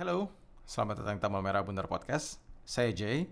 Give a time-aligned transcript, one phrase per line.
[0.00, 0.32] Halo,
[0.64, 2.40] selamat datang di Tamal Merah Bundar Podcast.
[2.64, 3.28] Saya Jay.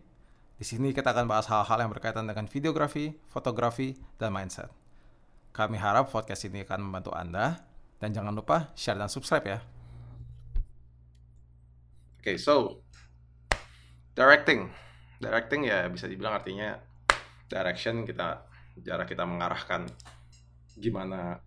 [0.52, 4.68] Di sini kita akan bahas hal-hal yang berkaitan dengan videografi, fotografi, dan mindset.
[5.56, 7.64] Kami harap podcast ini akan membantu Anda.
[7.96, 9.58] Dan jangan lupa share dan subscribe ya.
[12.20, 12.84] Oke, okay, so
[14.12, 14.68] directing,
[15.24, 16.76] directing ya bisa dibilang artinya
[17.48, 18.44] direction kita
[18.84, 19.88] cara kita mengarahkan
[20.76, 21.40] gimana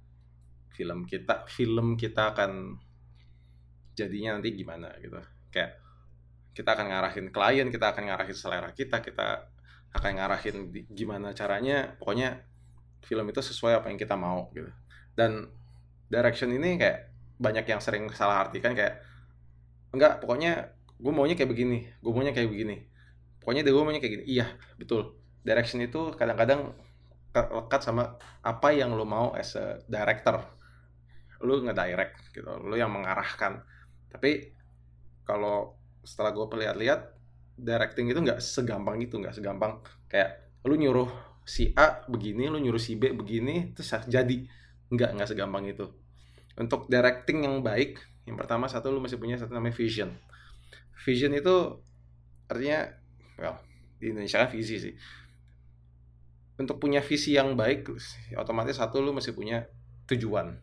[0.74, 2.82] film kita film kita akan
[4.08, 5.18] jadinya nanti gimana gitu.
[5.54, 5.82] Kayak
[6.52, 9.48] kita akan ngarahin klien kita akan ngarahin selera kita kita
[9.92, 12.44] akan ngarahin gimana caranya pokoknya
[13.04, 14.68] film itu sesuai apa yang kita mau gitu.
[15.16, 15.48] Dan
[16.12, 19.02] direction ini kayak banyak yang sering salah artikan kayak
[19.92, 20.72] enggak pokoknya
[21.02, 22.88] gue maunya kayak begini gue maunya kayak begini.
[23.42, 24.26] Pokoknya gue maunya kayak gini.
[24.28, 25.18] Iya betul.
[25.42, 26.76] Direction itu kadang-kadang
[27.32, 30.40] lekat sama apa yang lo mau as a director.
[31.42, 32.48] Lo ngedirect gitu.
[32.48, 33.66] Lo yang mengarahkan
[34.12, 34.52] tapi
[35.26, 37.02] kalau setelah gue lihat-lihat
[37.56, 41.10] directing itu nggak segampang itu nggak segampang kayak lu nyuruh
[41.46, 44.46] si A begini lu nyuruh si B begini terus jadi.
[44.92, 45.88] Nggak nggak segampang itu.
[46.60, 50.14] Untuk directing yang baik yang pertama satu lu masih punya satu namanya vision.
[51.02, 51.82] Vision itu
[52.46, 52.92] artinya
[53.40, 53.58] well
[53.98, 54.94] di Indonesia kan visi sih.
[56.62, 57.90] Untuk punya visi yang baik
[58.38, 59.66] otomatis satu lu masih punya
[60.06, 60.62] tujuan.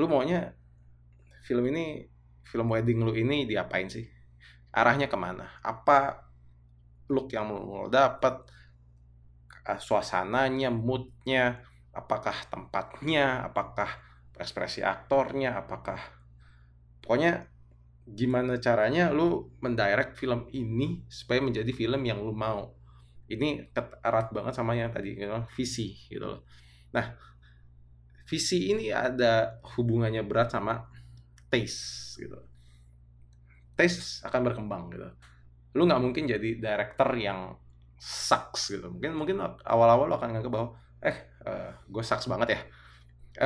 [0.00, 0.57] Lu maunya
[1.48, 2.04] film ini
[2.44, 4.04] film wedding lu ini diapain sih?
[4.76, 5.48] Arahnya ke mana?
[5.64, 6.28] Apa
[7.08, 8.44] look yang mau dapat
[9.64, 13.88] suasananya moodnya apakah tempatnya apakah
[14.36, 15.98] ekspresi aktornya apakah
[17.04, 17.48] pokoknya
[18.08, 22.72] gimana caranya lu mendirect film ini supaya menjadi film yang lu mau.
[23.28, 23.68] Ini
[24.00, 26.40] erat banget sama yang tadi you know, visi gitu loh.
[26.96, 27.12] Nah,
[28.24, 30.88] visi ini ada hubungannya berat sama
[31.48, 32.38] taste gitu.
[33.74, 35.08] Taste akan berkembang gitu.
[35.76, 37.56] Lu nggak mungkin jadi director yang
[37.98, 38.88] sucks gitu.
[38.88, 40.68] Mungkin mungkin awal-awal lu akan nganggap bahwa
[41.02, 41.16] eh
[41.46, 42.60] uh, gue sucks banget ya.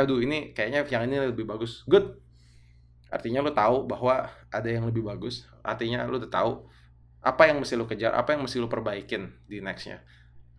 [0.03, 1.85] Aduh ini kayaknya yang ini lebih bagus.
[1.89, 2.17] Good.
[3.13, 5.45] Artinya lu tahu bahwa ada yang lebih bagus.
[5.61, 6.65] Artinya lu udah tahu
[7.23, 10.01] apa yang mesti lu kejar, apa yang mesti lu perbaikin di nextnya.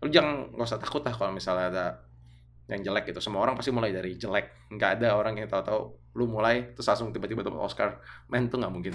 [0.00, 1.86] Lu jangan nggak usah takut lah kalau misalnya ada
[2.70, 3.18] yang jelek gitu.
[3.18, 4.70] Semua orang pasti mulai dari jelek.
[4.70, 7.98] Nggak ada orang yang tahu-tahu lu mulai terus langsung tiba-tiba dapat Oscar.
[8.30, 8.94] Men tuh nggak mungkin.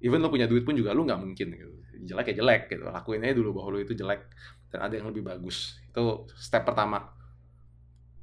[0.00, 1.74] Even lu punya duit pun juga lu nggak mungkin gitu.
[2.06, 2.86] Jelek ya jelek gitu.
[2.86, 4.30] Lakuin aja dulu bahwa lu itu jelek
[4.70, 5.78] dan ada yang lebih bagus.
[5.90, 7.10] Itu step pertama.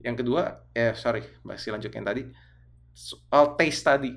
[0.01, 2.23] Yang kedua, eh sorry, masih lanjut yang tadi.
[2.91, 4.11] Soal taste tadi.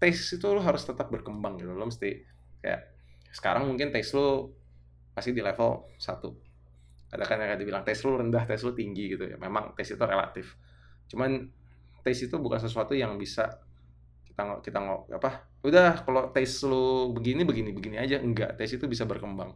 [0.00, 1.74] Taste itu lu harus tetap berkembang gitu.
[1.76, 2.24] Lu mesti
[2.64, 2.80] kayak
[3.30, 4.50] sekarang mungkin taste lu
[5.14, 6.32] masih di level satu
[7.10, 10.04] ada kan yang dibilang taste lu rendah taste lu tinggi gitu ya memang taste itu
[10.06, 10.54] relatif
[11.10, 11.50] cuman
[12.02, 13.60] taste itu bukan sesuatu yang bisa
[14.26, 18.16] kita kita nggak apa udah kalau taste lu begini begini begini aja.
[18.20, 19.52] Enggak taste itu bisa berkembang.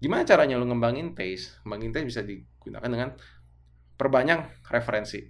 [0.00, 1.64] Gimana caranya lu ngembangin taste?
[1.64, 3.08] Ngembangin taste bisa digunakan dengan
[3.96, 5.24] perbanyak referensi.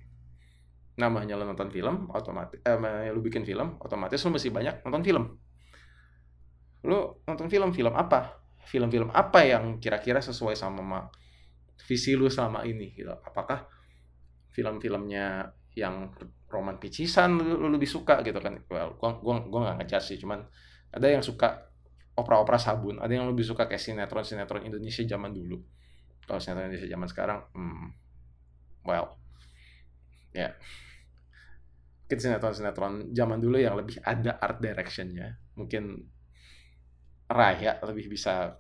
[0.99, 5.25] Namanya lu nonton film otomatis eh, lu bikin film otomatis lu mesti banyak nonton film.
[6.85, 8.43] Lu nonton film-film apa?
[8.65, 11.07] Film-film apa yang kira-kira sesuai sama
[11.87, 13.13] visi lu selama ini gitu?
[13.13, 13.67] Apakah
[14.51, 16.15] film-filmnya yang
[16.51, 20.43] roman picisan lu, lebih suka gitu kan well gua gua gua nggak ngejar sih cuman
[20.95, 21.67] ada yang suka
[22.15, 25.59] opera-opera sabun ada yang lebih suka kayak sinetron sinetron Indonesia zaman dulu
[26.25, 27.87] kalau sinetron Indonesia zaman sekarang hmm,
[28.87, 29.19] well
[30.31, 30.53] ya yeah.
[32.05, 36.05] mungkin sinetron-sinetron zaman dulu yang lebih ada art directionnya mungkin
[37.25, 38.55] Raya lebih bisa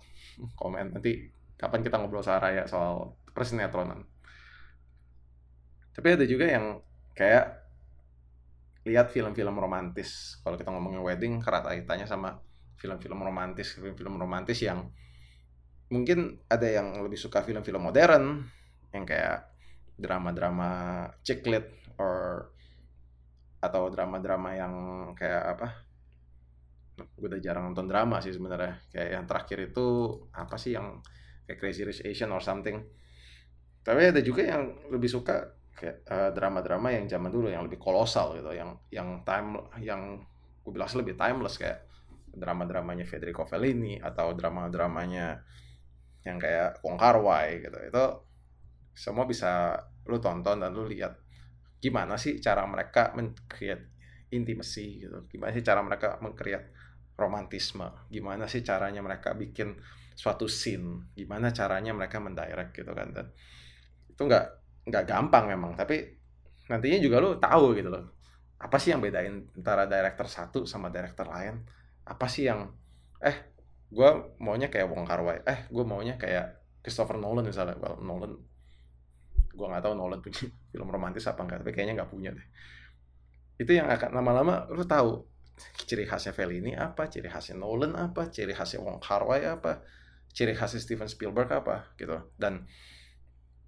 [0.57, 4.03] komen nanti kapan kita ngobrol soal Raya soal persinetronan.
[5.95, 6.81] Tapi ada juga yang
[7.15, 7.65] kayak
[8.85, 10.39] lihat film-film romantis.
[10.45, 12.37] Kalau kita ngomongin wedding, kerat kaitannya sama
[12.77, 14.93] film-film romantis, film-film romantis yang
[15.89, 18.45] mungkin ada yang lebih suka film-film modern
[18.93, 19.49] yang kayak
[19.95, 22.51] drama-drama chick lit or
[23.65, 24.75] atau drama-drama yang
[25.17, 25.69] kayak apa?
[27.17, 28.85] Gue udah jarang nonton drama sih sebenarnya.
[28.93, 29.87] Kayak yang terakhir itu
[30.37, 31.00] apa sih yang
[31.49, 32.85] kayak Crazy Rich Asian or something.
[33.81, 38.55] Tapi ada juga yang lebih suka uh, drama-drama yang zaman dulu yang lebih kolosal gitu
[38.55, 40.23] yang yang time yang
[40.65, 41.85] gue bilang lebih timeless kayak
[42.35, 45.38] drama-dramanya Federico Fellini atau drama-dramanya
[46.25, 47.79] yang kayak Wong Kar Wai gitu.
[47.79, 48.05] Itu
[48.94, 49.76] semua bisa
[50.09, 51.15] lu tonton dan lu lihat
[51.79, 53.93] gimana sih cara mereka men-create
[54.32, 55.29] intimacy gitu.
[55.31, 56.73] Gimana sih cara mereka meng-create
[57.15, 57.87] romantisme?
[58.11, 59.76] Gimana sih caranya mereka bikin
[60.17, 61.12] suatu scene?
[61.15, 63.12] Gimana caranya mereka mendirect gitu kan.
[63.15, 63.26] Dan
[64.11, 66.13] itu nggak nggak gampang memang tapi
[66.69, 68.05] nantinya juga lo tahu gitu loh.
[68.61, 71.61] Apa sih yang bedain antara director satu sama director lain?
[72.05, 72.73] Apa sih yang
[73.21, 73.53] eh
[73.89, 74.11] gue
[74.41, 77.77] maunya kayak Wong Kar Wai eh gue maunya kayak Christopher Nolan misalnya.
[77.77, 78.33] Well, Nolan
[79.55, 82.47] gue nggak tahu Nolan punya film romantis apa enggak tapi kayaknya nggak punya deh.
[83.61, 85.25] Itu yang akan lama-lama lu tahu
[85.87, 89.85] ciri khasnya Fellini apa ciri khasnya Nolan apa ciri khasnya Wong Kar Wai apa
[90.35, 92.67] ciri khasnya Steven Spielberg apa gitu dan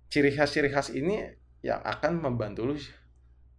[0.07, 1.23] ciri khas ciri khas ini
[1.63, 2.77] yang akan membantu lu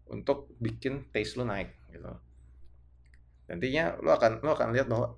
[0.08, 2.08] untuk bikin taste lu naik gitu.
[3.52, 5.16] Nantinya lu akan lu akan lihat bahwa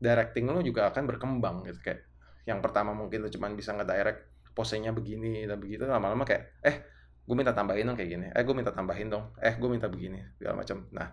[0.00, 1.80] directing lu juga akan berkembang gitu.
[1.80, 2.04] Kayak
[2.44, 6.76] yang pertama mungkin lu cuma bisa ngedirect posenya begini dan begitu lama-lama kayak eh
[7.24, 8.26] gue minta tambahin dong kayak gini.
[8.32, 9.24] Eh gue minta tambahin dong.
[9.40, 10.20] Eh gue minta begini.
[10.36, 11.08] Segala macam nah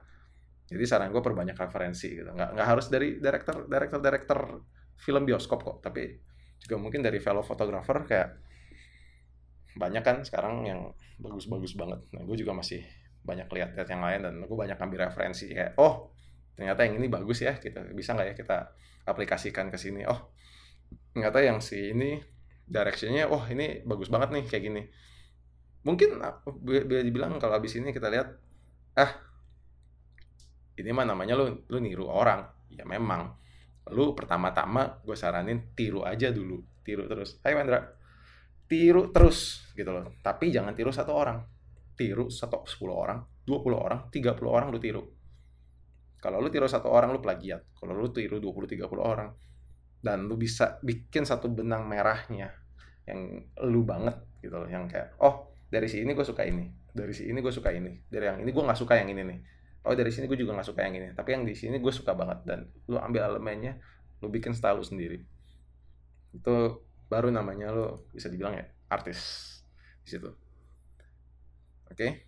[0.67, 2.27] jadi saran gue perbanyak referensi gitu.
[2.27, 4.39] Nggak nggak harus dari director director director
[4.97, 6.17] film bioskop kok tapi
[6.57, 8.29] juga mungkin dari fellow photographer kayak
[9.77, 10.91] banyak kan sekarang yang
[11.21, 12.01] bagus-bagus banget.
[12.13, 12.81] Nah gue juga masih
[13.21, 16.13] banyak lihat lihat yang lain dan gue banyak ambil referensi kayak oh
[16.55, 18.57] ternyata yang ini bagus ya kita bisa nggak ya kita
[19.05, 20.03] aplikasikan ke sini?
[20.09, 20.33] Oh
[21.13, 22.17] ternyata yang si ini
[22.67, 24.83] directionnya oh, ini bagus banget nih kayak gini.
[25.87, 26.19] Mungkin
[26.67, 28.27] bisa dibilang kalau habis ini kita lihat
[28.99, 29.11] ah
[30.77, 32.43] ini mah namanya lu lu niru orang.
[32.69, 33.33] Ya memang.
[33.87, 37.39] Lu pertama-tama gue saranin tiru aja dulu tiru terus.
[37.41, 37.96] Hai Wendra
[38.67, 40.13] tiru terus gitu loh.
[40.21, 41.39] Tapi jangan tiru satu orang.
[41.97, 45.01] Tiru satu sepuluh orang dua puluh orang tiga puluh orang lu tiru.
[46.21, 47.73] Kalau lu tiru satu orang lu plagiat.
[47.73, 49.33] Kalau lu tiru dua puluh tiga puluh orang
[49.97, 52.53] dan lu bisa bikin satu benang merahnya
[53.09, 54.13] yang lu banget
[54.45, 54.69] gitu loh.
[54.69, 58.37] Yang kayak oh dari sini gue suka ini dari sini gue suka ini dari yang
[58.45, 59.39] ini gue nggak suka yang ini nih.
[59.89, 62.13] Oh dari sini gue juga nggak suka yang ini tapi yang di sini gue suka
[62.13, 62.45] banget.
[62.45, 63.81] Dan lu ambil elemennya
[64.21, 65.17] lu bikin style lu sendiri.
[66.35, 69.19] Itu baru namanya lu bisa dibilang ya artis
[70.03, 72.27] di situ oke okay?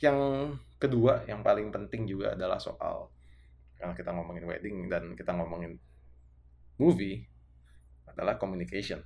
[0.00, 0.50] yang
[0.80, 3.10] kedua yang paling penting juga adalah soal
[3.80, 5.80] kalau kita ngomongin wedding dan kita ngomongin
[6.76, 7.24] movie
[8.08, 9.00] adalah communication.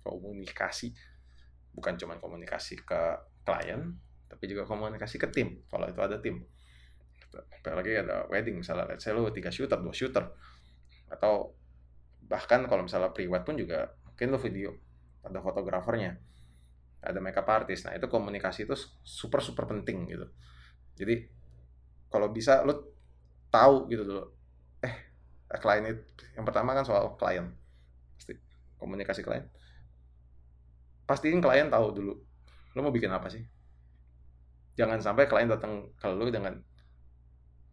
[0.00, 0.92] Komunikasi.
[1.72, 3.00] Bukan cuma komunikasi ke
[3.44, 3.96] klien,
[4.28, 6.44] tapi juga komunikasi ke tim, kalau itu ada tim.
[7.32, 10.24] Apalagi ada wedding, misalnya let's say tiga shooter, dua shooter.
[11.08, 11.56] Atau
[12.32, 14.70] bahkan kalau misalnya pre-wed pun juga mungkin lu video,
[15.20, 16.16] ada fotografernya,
[17.04, 17.84] ada makeup artist.
[17.84, 18.72] Nah itu komunikasi itu
[19.04, 20.26] super super penting gitu.
[20.96, 21.28] Jadi
[22.08, 22.72] kalau bisa lu
[23.52, 24.24] tahu gitu dulu,
[24.80, 25.12] eh
[25.60, 26.02] klien itu
[26.32, 27.52] yang pertama kan soal klien
[28.16, 28.32] pasti
[28.80, 29.44] komunikasi klien
[31.04, 32.14] pastiin klien tahu dulu
[32.72, 33.44] lo mau bikin apa sih
[34.78, 36.56] jangan sampai klien datang ke lo dengan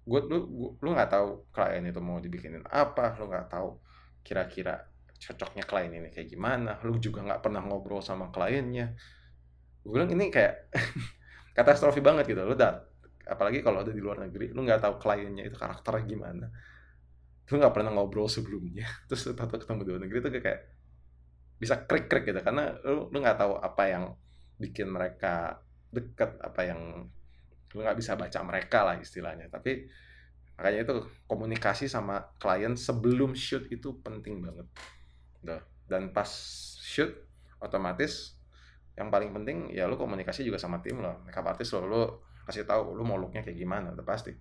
[0.10, 3.70] gue lu lu nggak tahu klien itu mau dibikinin apa lo nggak tahu
[4.24, 4.89] kira-kira
[5.19, 6.80] cocoknya klien ini kayak gimana.
[6.88, 8.95] Lu juga nggak pernah ngobrol sama kliennya.
[9.83, 10.71] Gue bilang ini kayak
[11.57, 12.42] katastrofi banget gitu.
[12.48, 12.88] Lo dat
[13.30, 16.48] apalagi kalau ada di luar negeri lu nggak tahu kliennya itu karakternya gimana.
[17.51, 18.88] Lu nggak pernah ngobrol sebelumnya.
[19.12, 20.60] Terus tato ketemu di luar negeri tuh kayak
[21.60, 22.39] bisa krik krik gitu.
[22.39, 24.04] Karena lu lu nggak tahu apa yang
[24.60, 25.60] bikin mereka
[25.92, 27.07] deket apa yang
[27.69, 29.51] lu nggak bisa baca mereka lah istilahnya.
[29.51, 29.83] Tapi
[30.60, 34.68] makanya itu komunikasi sama klien sebelum shoot itu penting banget.
[35.40, 35.64] Duh.
[35.88, 36.28] dan pas
[36.84, 37.16] shoot
[37.64, 38.36] otomatis
[39.00, 42.04] yang paling penting ya lu komunikasi juga sama tim lo makeup artist lo lu
[42.44, 44.36] kasih tahu lu mau looknya kayak gimana udah pasti.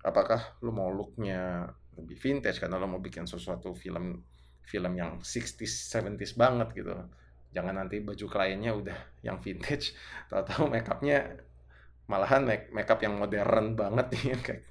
[0.00, 1.68] Apakah lu mau looknya
[2.00, 4.24] lebih vintage karena lo mau bikin sesuatu film
[4.64, 6.96] film yang 60s 70s banget gitu
[7.50, 9.92] jangan nanti baju kliennya udah yang vintage.
[10.30, 11.42] Tahu-tahu makeupnya
[12.06, 14.62] malahan make makeup yang modern banget nih kayak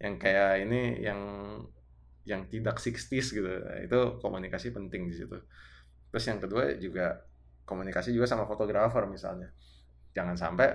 [0.00, 1.20] yang kayak ini yang
[2.24, 3.48] yang tidak 60s gitu.
[3.84, 5.36] Itu komunikasi penting di situ.
[6.10, 7.20] Terus yang kedua juga
[7.68, 9.52] komunikasi juga sama fotografer misalnya.
[10.16, 10.68] Jangan sampai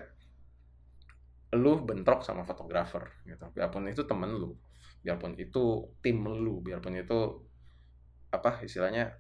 [1.58, 3.50] lu bentrok sama fotografer gitu.
[3.51, 4.53] Biarpun itu temen lu
[5.05, 7.20] biarpun itu tim lu biarpun itu
[8.34, 9.13] apa istilahnya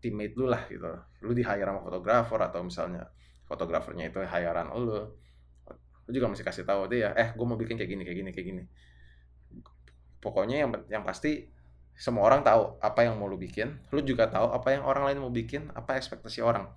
[0.00, 0.88] teammate lu lah gitu.
[1.22, 3.04] Lu di sama fotografer atau misalnya
[3.44, 5.12] fotografernya itu hirean lu
[6.06, 8.46] lu juga mesti kasih tahu dia eh gue mau bikin kayak gini kayak gini kayak
[8.46, 8.62] gini.
[10.22, 11.50] Pokoknya yang yang pasti
[11.92, 15.18] semua orang tahu apa yang mau lu bikin lu juga tahu apa yang orang lain
[15.22, 16.70] mau bikin apa ekspektasi orang.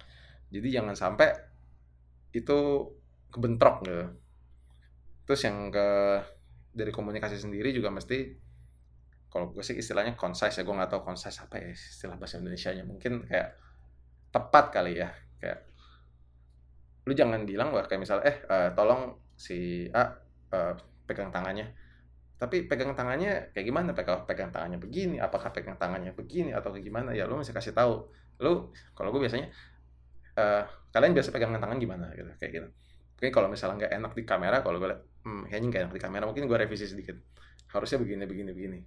[0.53, 1.33] Jadi jangan sampai
[2.35, 2.89] itu
[3.31, 4.05] kebentrok gitu.
[5.25, 5.87] Terus yang ke
[6.75, 8.35] dari komunikasi sendiri juga mesti
[9.31, 12.71] kalau gue sih istilahnya concise ya gue nggak tahu concise apa ya istilah bahasa Indonesia
[12.71, 13.59] nya mungkin kayak
[14.31, 15.74] tepat kali ya kayak
[17.05, 20.09] lu jangan bilang bahwa kayak misalnya eh uh, tolong si A
[20.51, 20.73] uh,
[21.05, 21.69] pegang tangannya.
[22.35, 23.93] Tapi pegang tangannya kayak gimana?
[23.93, 27.13] Pegang pegang tangannya begini apakah pegang tangannya begini atau kayak gimana?
[27.13, 28.09] Ya lu mesti kasih tahu.
[28.41, 29.53] Lu kalau gue biasanya
[30.35, 32.09] uh, kalian biasa pegangan tangan gimana?
[32.17, 32.67] Gitu kayak gitu.
[33.15, 34.91] Oke kalau misalnya nggak enak di kamera kalau gue
[35.23, 37.15] hmm, kayaknya nggak enak di kamera mungkin gue revisi sedikit.
[37.69, 38.79] Harusnya begini begini begini.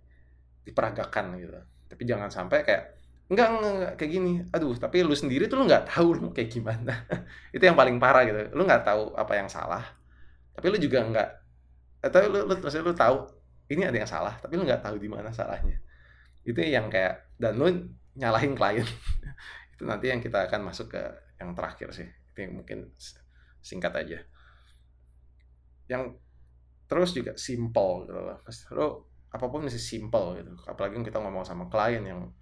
[0.66, 1.54] Diperagakan gitu.
[1.88, 2.97] Tapi jangan sampai kayak
[3.28, 6.50] enggak, enggak, enggak kayak gini aduh tapi lu sendiri tuh lu nggak tahu lu kayak
[6.52, 6.94] gimana.
[7.54, 8.56] Itu yang paling parah gitu.
[8.56, 9.84] Lu nggak tahu apa yang salah
[10.58, 11.28] tapi lu juga nggak
[12.02, 13.16] atau lu, lu maksudnya lu tahu
[13.70, 15.78] ini ada yang salah tapi lu nggak tahu di mana salahnya.
[16.42, 17.68] Itu yang kayak dan lu
[18.18, 18.88] nyalahin klien.
[19.76, 21.02] Itu nanti yang kita akan masuk ke
[21.38, 22.08] yang terakhir sih.
[22.34, 22.90] Itu yang mungkin
[23.62, 24.18] singkat aja.
[25.86, 26.18] Yang
[26.88, 28.40] terus juga simple gitu loh
[28.72, 28.86] lo
[29.28, 30.52] apa pun mesti simple gitu.
[30.64, 32.32] Apalagi kita ngomong sama klien yang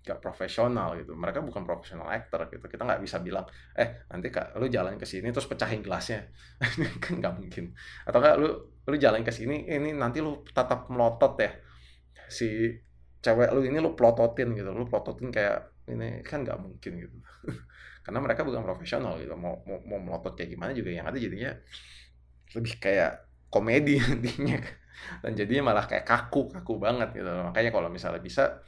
[0.00, 1.12] gak profesional gitu.
[1.12, 2.64] Mereka bukan profesional actor gitu.
[2.64, 3.44] Kita nggak bisa bilang
[3.76, 6.32] eh nanti kak lu jalan ke sini terus pecahin gelasnya.
[7.04, 7.76] Kan nggak mungkin.
[8.08, 8.48] Atau kak lu
[8.88, 11.52] lu jalan ke sini ini nanti lu tatap melotot ya.
[12.32, 12.72] Si
[13.20, 14.72] cewek lu ini lu plototin gitu.
[14.72, 17.16] Lu plototin kayak ini kan nggak mungkin gitu.
[18.04, 19.36] Karena mereka bukan profesional gitu.
[19.36, 21.52] Mau mau, mau melotot kayak gimana juga yang ada jadinya
[22.56, 24.58] lebih kayak komedi nantinya.
[25.20, 27.28] Dan jadinya malah kayak kaku kaku banget gitu.
[27.28, 28.64] Makanya kalau misalnya bisa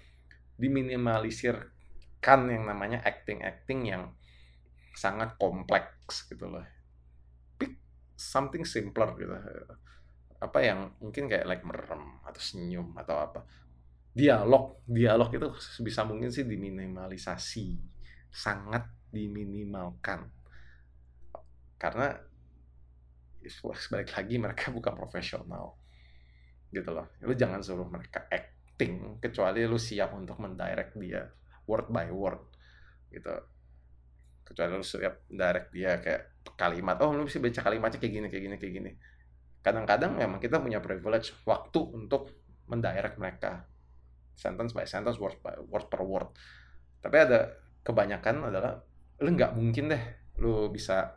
[0.57, 4.13] diminimalisirkan yang namanya acting acting yang
[4.93, 6.65] sangat kompleks gitu loh.
[7.57, 7.81] Pick
[8.15, 9.33] something simpler gitu.
[10.43, 13.41] Apa yang mungkin kayak like merem atau senyum atau apa.
[14.13, 15.49] Dialog dialog itu
[15.81, 17.81] bisa mungkin sih diminimalisasi.
[18.29, 20.29] Sangat diminimalkan.
[21.81, 22.13] Karena
[23.91, 25.77] balik lagi mereka bukan profesional
[26.73, 27.13] gitu loh.
[27.25, 28.25] Lu jangan suruh mereka
[28.73, 31.29] acting kecuali lu siap untuk mendirect dia
[31.69, 32.41] word by word
[33.13, 33.37] gitu
[34.49, 38.45] kecuali lu siap direct dia kayak kalimat oh lu bisa baca kalimatnya kayak gini kayak
[38.49, 38.91] gini kayak gini
[39.63, 42.35] kadang-kadang memang kita punya privilege waktu untuk
[42.67, 43.69] mendirect mereka
[44.35, 46.29] sentence by sentence, word by word per word.
[46.99, 47.53] Tapi ada
[47.87, 48.81] kebanyakan adalah
[49.23, 50.03] lu nggak mungkin deh
[50.43, 51.15] lu bisa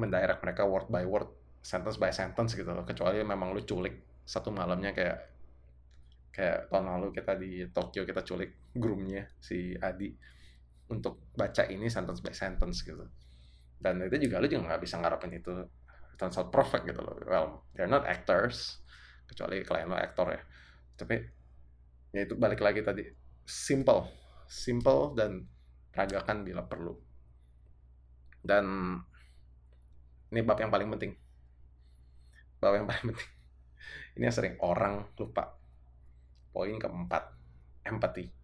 [0.00, 1.28] mendirect mereka word by word,
[1.60, 2.82] sentence by sentence gitu loh.
[2.82, 5.39] Kecuali memang lu culik satu malamnya kayak
[6.30, 10.14] kayak tahun lalu kita di Tokyo kita culik groomnya si Adi
[10.90, 13.06] untuk baca ini sentence by sentence gitu.
[13.80, 15.52] Dan itu juga lu juga nggak bisa ngarepin itu
[16.18, 17.16] turns out perfect gitu loh.
[17.24, 18.82] Well, they're not actors
[19.24, 20.42] kecuali klien lo aktor ya.
[20.98, 21.16] Tapi
[22.10, 23.06] ya itu balik lagi tadi
[23.46, 24.06] simple
[24.50, 25.46] simple dan
[25.94, 26.94] peragakan bila perlu
[28.42, 28.96] dan
[30.30, 31.12] ini bab yang paling penting
[32.58, 33.30] bab yang paling penting
[34.18, 35.59] ini yang sering orang lupa
[36.50, 37.24] poin keempat
[37.86, 38.40] empati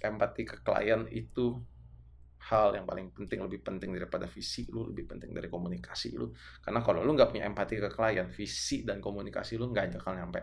[0.00, 1.60] empati ke klien itu
[2.40, 6.32] hal yang paling penting lebih penting daripada visi lu lebih penting dari komunikasi lu.
[6.64, 10.40] Karena kalau lu nggak punya empati ke klien visi dan komunikasi lu nggak bakal nyampe.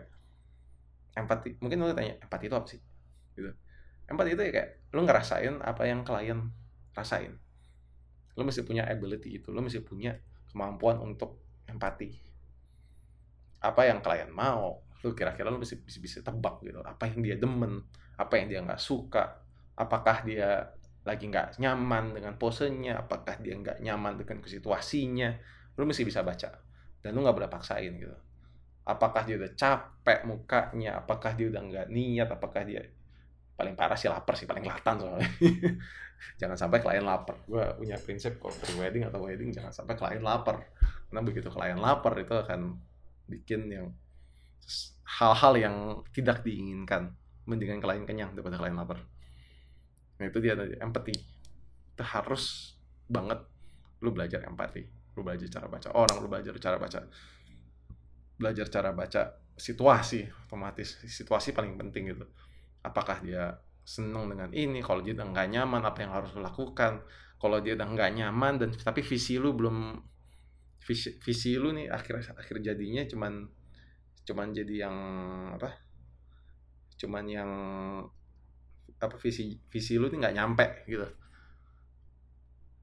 [1.18, 2.80] Empati mungkin lo tanya empati itu apa sih?
[3.34, 3.50] Gitu.
[4.06, 6.38] Empati itu ya kayak lo ngerasain apa yang klien
[6.94, 7.34] rasain.
[8.38, 10.14] Lo mesti punya ability itu lo mesti punya
[10.54, 12.30] kemampuan untuk empati
[13.58, 16.82] apa yang klien mau lo kira-kira lo mesti bisa, bisa tebak gitu.
[16.82, 17.82] Apa yang dia demen
[18.18, 19.38] apa yang dia nggak suka
[19.78, 20.74] apakah dia
[21.06, 25.30] lagi nggak nyaman dengan posenya apakah dia nggak nyaman dengan situasinya
[25.78, 26.50] lo mesti bisa baca.
[26.98, 28.16] Dan lo nggak boleh paksain gitu.
[28.88, 32.82] Apakah dia udah capek mukanya apakah dia udah nggak niat apakah dia
[33.58, 35.30] paling parah sih lapar sih paling kelihatan soalnya.
[36.40, 37.38] Jangan sampai klien lapar.
[37.46, 40.66] Gue punya prinsip kalau pre wedding atau wedding jangan sampai klien lapar.
[41.06, 42.74] Karena begitu klien lapar itu akan
[43.30, 43.86] bikin yang
[45.18, 45.76] hal-hal yang
[46.12, 47.16] tidak diinginkan
[47.48, 49.00] mendingan klien kenyang daripada klien lapar.
[50.20, 51.14] Nah itu dia tadi empati
[51.98, 52.76] itu harus
[53.08, 53.40] banget
[54.04, 54.84] lu belajar empati
[55.18, 57.00] lu belajar cara baca orang lu belajar cara baca
[58.38, 59.22] belajar cara baca
[59.58, 62.26] situasi otomatis situasi paling penting gitu.
[62.86, 67.02] Apakah dia seneng dengan ini kalau dia udah nggak nyaman apa yang harus lo lakukan?
[67.38, 69.98] Kalau dia udah nggak nyaman dan tapi visi lu belum
[70.82, 73.50] visi, visi lu nih akhir akhir jadinya cuman
[74.28, 74.96] cuman jadi yang
[75.56, 75.72] apa?
[77.00, 77.50] Cuman yang
[79.00, 81.08] apa visi visi lu nih nggak nyampe gitu.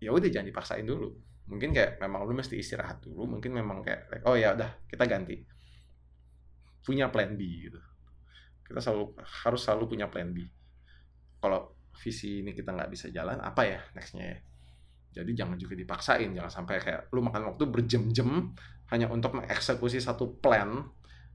[0.01, 1.13] Ya udah jangan dipaksain dulu.
[1.45, 5.05] Mungkin kayak memang lu mesti istirahat dulu mungkin memang kayak like, oh ya udah kita
[5.05, 5.45] ganti.
[6.81, 7.77] Punya plan B gitu.
[8.65, 9.13] Kita selalu
[9.45, 10.41] harus selalu punya plan B.
[11.37, 14.37] Kalau visi ini kita nggak bisa jalan apa ya nextnya ya?
[15.21, 18.51] Jadi jangan juga dipaksain jangan sampai kayak lu makan waktu berjam-jam
[18.89, 20.89] hanya untuk mengeksekusi satu plan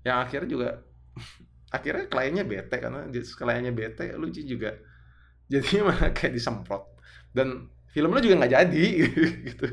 [0.06, 0.68] yang akhirnya juga
[1.76, 4.74] akhirnya kliennya bete karena kliennya bete lu juga
[5.52, 6.82] jadinya malah kayak disemprot.
[7.30, 8.86] Dan film lu juga nggak jadi
[9.50, 9.66] gitu.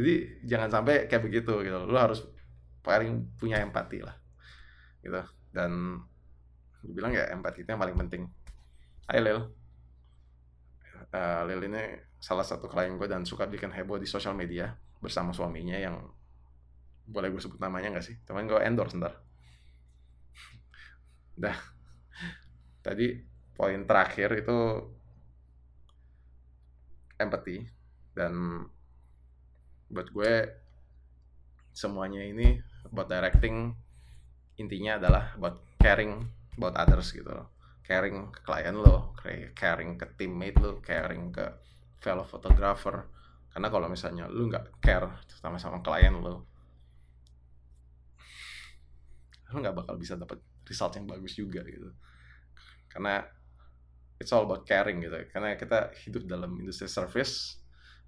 [0.00, 0.14] Jadi
[0.46, 1.78] jangan sampai kayak begitu gitu.
[1.86, 2.26] Lu harus
[2.82, 4.16] paling punya empati lah
[5.00, 5.22] gitu.
[5.50, 6.02] Dan
[6.80, 8.22] gue bilang ya empati itu yang paling penting.
[9.06, 9.40] Hai Lil.
[11.10, 11.82] Uh, Lil ini
[12.22, 14.70] salah satu klien gue dan suka bikin heboh di sosial media
[15.00, 15.96] bersama suaminya yang
[17.10, 18.16] boleh gue sebut namanya nggak sih?
[18.22, 19.18] Teman gue endorse ntar.
[21.40, 21.56] Dah.
[22.84, 23.16] Tadi
[23.56, 24.58] poin terakhir itu
[27.20, 27.64] empathy
[28.16, 28.64] dan
[29.88, 30.32] buat gue
[31.72, 33.76] semuanya ini buat directing
[34.56, 36.24] intinya adalah buat caring
[36.56, 37.52] about others gitu loh
[37.84, 39.12] caring ke klien lo
[39.52, 41.46] caring ke teammate lo caring ke
[42.00, 43.08] fellow photographer
[43.50, 46.46] karena kalau misalnya lu nggak care sama sama klien lo
[49.50, 50.38] lu nggak bakal bisa dapat
[50.70, 51.90] result yang bagus juga gitu.
[52.86, 53.26] Karena
[54.22, 55.18] it's all about caring gitu.
[55.34, 57.58] Karena kita hidup dalam industri service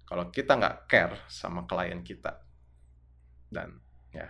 [0.07, 2.43] kalau kita nggak care sama klien kita
[3.47, 3.79] dan
[4.11, 4.27] ya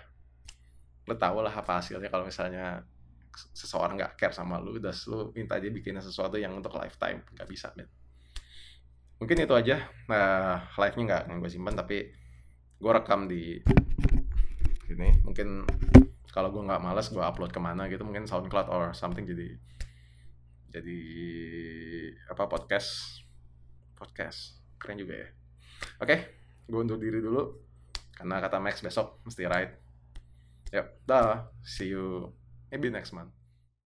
[1.03, 2.85] lo tau lah apa hasilnya kalau misalnya
[3.33, 7.49] seseorang nggak care sama lu das lu minta dia bikin sesuatu yang untuk lifetime nggak
[7.49, 7.89] bisa men.
[9.17, 9.89] Mungkin itu aja.
[10.07, 11.97] Nah live nya nggak gue simpan tapi
[12.77, 13.57] gue rekam di
[14.85, 15.09] sini.
[15.25, 15.47] Mungkin
[16.33, 19.53] kalau gue nggak malas gue upload ke mana gitu mungkin SoundCloud or something jadi
[20.73, 20.99] jadi
[22.33, 23.21] apa podcast
[23.93, 24.57] podcast.
[24.81, 25.29] Keren juga ya.
[26.01, 26.19] Oke okay,
[26.65, 27.61] gue undur diri dulu
[28.17, 29.73] karena kata Max besok mesti ride.
[30.73, 31.53] Yep dah.
[31.61, 32.33] See you.
[32.73, 33.42] Maybe next month